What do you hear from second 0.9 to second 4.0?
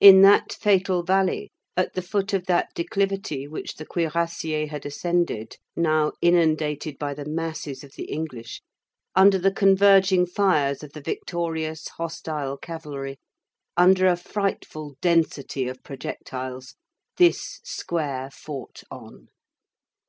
valley, at the foot of that declivity which the